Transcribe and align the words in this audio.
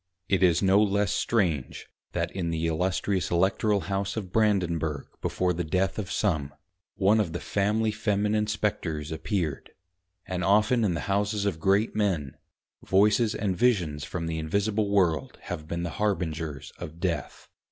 It 0.27 0.41
is 0.41 0.63
no 0.63 0.81
less 0.81 1.13
strange 1.13 1.85
that 2.13 2.31
in 2.31 2.49
the 2.49 2.65
Illustrious 2.65 3.29
Electoral 3.29 3.81
House 3.81 4.17
of 4.17 4.33
Brandenburg 4.33 5.05
before 5.21 5.53
the 5.53 5.63
Death 5.63 5.99
of 5.99 6.11
some 6.11 6.55
one 6.95 7.19
of 7.19 7.33
the 7.33 7.39
Family 7.39 7.91
Feminine 7.91 8.47
Spectres 8.47 9.11
appeared: 9.11 9.69
and 10.25 10.43
often 10.43 10.83
in 10.83 10.95
the 10.95 11.01
Houses 11.01 11.45
of 11.45 11.59
Great 11.59 11.95
men, 11.95 12.35
Voices 12.83 13.35
and 13.35 13.55
Visions 13.55 14.03
from 14.03 14.25
the 14.25 14.39
Invisible 14.39 14.89
World 14.89 15.37
have 15.43 15.67
been 15.67 15.83
the 15.83 15.91
Harbingers 16.01 16.73
of 16.79 16.99
Death. 16.99 17.47